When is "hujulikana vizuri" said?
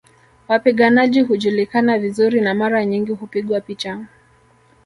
1.21-2.41